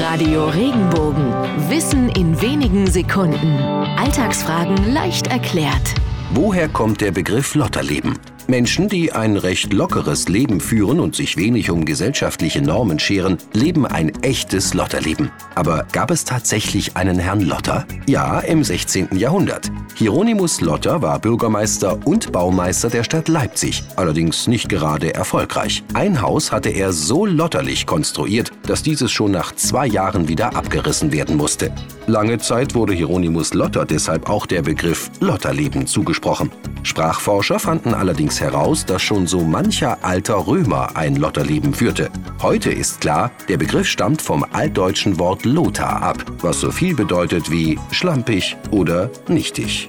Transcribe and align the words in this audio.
Radio 0.00 0.46
Regenbogen. 0.46 1.32
Wissen 1.68 2.08
in 2.08 2.40
wenigen 2.42 2.88
Sekunden. 2.88 3.56
Alltagsfragen 3.96 4.92
leicht 4.92 5.28
erklärt. 5.28 5.94
Woher 6.30 6.68
kommt 6.68 7.00
der 7.00 7.12
Begriff 7.12 7.54
Lotterleben? 7.54 8.18
Menschen, 8.46 8.88
die 8.88 9.12
ein 9.12 9.36
recht 9.36 9.72
lockeres 9.72 10.28
Leben 10.28 10.60
führen 10.60 11.00
und 11.00 11.14
sich 11.14 11.36
wenig 11.36 11.70
um 11.70 11.84
gesellschaftliche 11.84 12.60
Normen 12.60 12.98
scheren, 12.98 13.38
leben 13.52 13.86
ein 13.86 14.10
echtes 14.22 14.74
Lotterleben. 14.74 15.30
Aber 15.54 15.86
gab 15.92 16.10
es 16.10 16.24
tatsächlich 16.24 16.96
einen 16.96 17.18
Herrn 17.18 17.40
Lotter? 17.40 17.86
Ja, 18.06 18.40
im 18.40 18.64
16. 18.64 19.16
Jahrhundert. 19.16 19.70
Hieronymus 19.94 20.60
Lotter 20.60 21.00
war 21.02 21.20
Bürgermeister 21.20 21.98
und 22.04 22.32
Baumeister 22.32 22.90
der 22.90 23.04
Stadt 23.04 23.28
Leipzig, 23.28 23.84
allerdings 23.96 24.48
nicht 24.48 24.68
gerade 24.68 25.14
erfolgreich. 25.14 25.84
Ein 25.94 26.20
Haus 26.20 26.52
hatte 26.52 26.70
er 26.70 26.92
so 26.92 27.24
lotterlich 27.24 27.86
konstruiert, 27.86 28.52
dass 28.66 28.82
dieses 28.82 29.10
schon 29.12 29.30
nach 29.30 29.54
zwei 29.54 29.86
Jahren 29.86 30.28
wieder 30.28 30.56
abgerissen 30.56 31.12
werden 31.12 31.36
musste. 31.36 31.72
Lange 32.06 32.38
Zeit 32.38 32.74
wurde 32.74 32.92
Hieronymus 32.92 33.54
Lotter 33.54 33.84
deshalb 33.84 34.28
auch 34.28 34.46
der 34.46 34.62
Begriff 34.62 35.10
Lotterleben 35.20 35.86
zugesprochen. 35.86 36.50
Sprachforscher 36.82 37.58
fanden 37.58 37.94
allerdings 37.94 38.40
heraus, 38.40 38.84
dass 38.84 39.02
schon 39.02 39.26
so 39.26 39.40
mancher 39.40 39.98
alter 40.02 40.46
Römer 40.46 40.96
ein 40.96 41.16
Lotterleben 41.16 41.72
führte. 41.72 42.10
Heute 42.42 42.70
ist 42.70 43.00
klar, 43.00 43.30
der 43.48 43.56
Begriff 43.56 43.88
stammt 43.88 44.20
vom 44.20 44.44
altdeutschen 44.52 45.18
Wort 45.18 45.44
Lothar 45.44 46.02
ab, 46.02 46.24
was 46.40 46.60
so 46.60 46.70
viel 46.70 46.94
bedeutet 46.94 47.50
wie 47.50 47.78
schlampig 47.90 48.56
oder 48.70 49.10
nichtig. 49.28 49.88